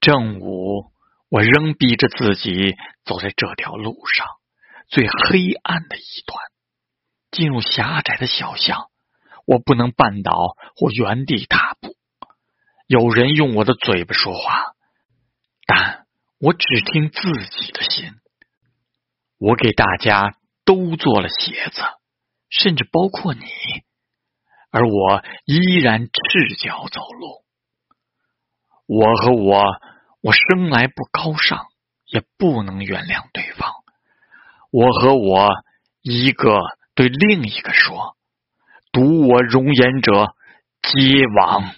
[0.00, 0.92] 正午，
[1.28, 2.74] 我仍逼着自己
[3.04, 4.26] 走在这条路上
[4.88, 6.38] 最黑暗的一段，
[7.30, 8.88] 进入狭窄的小巷。
[9.46, 11.96] 我不能绊倒或原地踏步。
[12.86, 14.74] 有人用我的嘴巴说话，
[15.66, 16.06] 但
[16.38, 17.20] 我只听自
[17.50, 18.12] 己的心。
[19.38, 21.82] 我给大家都做了鞋子，
[22.48, 23.42] 甚至包括你，
[24.70, 27.44] 而我依然赤脚走路。
[28.86, 29.64] 我和我，
[30.20, 31.66] 我生来不高尚，
[32.06, 33.72] 也不能原谅对方。
[34.70, 35.50] 我和我，
[36.02, 36.60] 一个
[36.94, 38.16] 对另一个说
[38.92, 40.34] ：“读我容颜者，
[40.82, 41.74] 皆亡。”